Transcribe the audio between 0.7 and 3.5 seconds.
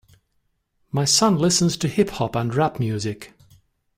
My son listens to hip-hop and rap music.